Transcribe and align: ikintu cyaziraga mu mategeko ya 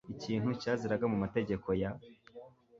ikintu 0.13 0.49
cyaziraga 0.61 1.05
mu 1.11 1.17
mategeko 1.23 1.67
ya 1.81 1.91